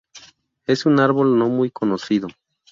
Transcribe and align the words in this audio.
Es 0.65 0.87
un 0.87 0.99
árbol 0.99 1.37
no 1.37 1.47
muy 1.47 1.69
conocido. 1.69 2.27